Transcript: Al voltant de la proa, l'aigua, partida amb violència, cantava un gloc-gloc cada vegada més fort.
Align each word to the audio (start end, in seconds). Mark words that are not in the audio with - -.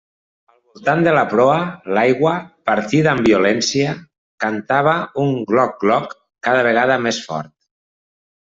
Al 0.51 0.61
voltant 0.69 1.01
de 1.07 1.11
la 1.15 1.23
proa, 1.33 1.57
l'aigua, 1.97 2.31
partida 2.71 3.11
amb 3.13 3.27
violència, 3.29 3.93
cantava 4.47 4.97
un 5.25 5.33
gloc-gloc 5.53 6.19
cada 6.49 6.65
vegada 6.71 6.99
més 7.07 7.25
fort. 7.29 7.55